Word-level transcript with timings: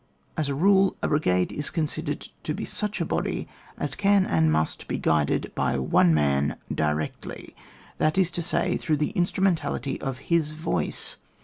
As 0.35 0.49
a 0.49 0.55
rule, 0.55 0.95
a 1.03 1.07
bri 1.07 1.19
gade 1.19 1.51
is 1.51 1.69
considered 1.69 2.29
to 2.41 2.55
be 2.55 2.65
such 2.65 2.99
a 2.99 3.05
body 3.05 3.47
as 3.77 3.93
can 3.93 4.25
and 4.25 4.51
must 4.51 4.87
be 4.87 4.97
guided 4.97 5.53
by 5.53 5.77
one 5.77 6.11
man 6.11 6.57
directly— 6.73 7.55
that 7.99 8.17
is 8.17 8.31
to 8.31 8.41
say, 8.41 8.77
through 8.77 8.97
the 8.97 9.11
in 9.15 9.25
strumentality 9.25 10.01
of 10.01 10.17
his 10.31 10.53
voice. 10.53 11.17